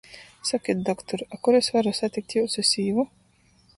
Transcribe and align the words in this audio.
Sokit, 0.49 0.79
doktur, 0.87 1.23
a 1.37 1.39
kur 1.47 1.57
es 1.59 1.69
varu 1.75 1.93
satikt 1.99 2.37
jiusu 2.39 2.67
sīvu?... 2.71 3.07